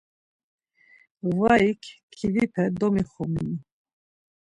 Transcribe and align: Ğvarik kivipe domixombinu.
Ğvarik 1.35 1.83
kivipe 2.13 2.63
domixombinu. 2.79 3.57